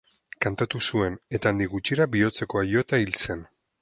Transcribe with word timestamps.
Kantatu 0.45 0.81
zuen 0.93 1.19
eta 1.39 1.51
handik 1.53 1.71
gutxira 1.75 2.07
bihotzekoak 2.17 2.71
jota 2.73 3.01
hil 3.05 3.15
zen. 3.27 3.45